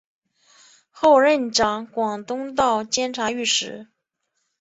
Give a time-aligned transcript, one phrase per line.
[0.89, 3.87] 后任掌广东道监察御史。